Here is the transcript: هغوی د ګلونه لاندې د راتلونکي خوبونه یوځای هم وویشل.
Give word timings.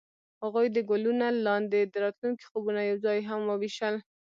هغوی 0.41 0.67
د 0.71 0.77
ګلونه 0.89 1.27
لاندې 1.47 1.79
د 1.83 1.95
راتلونکي 2.05 2.43
خوبونه 2.51 2.81
یوځای 2.89 3.19
هم 3.29 3.41
وویشل. 3.51 3.95